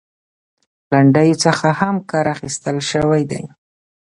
لنډيو 0.91 1.41
څخه 1.45 1.67
هم 1.79 1.95
کار 2.09 2.25
اخيستل 2.35 2.77
شوى 2.89 3.21
دى. 3.31 3.43